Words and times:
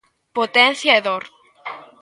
Potencia 0.37 0.91
e 0.95 1.01
dor. 1.07 1.23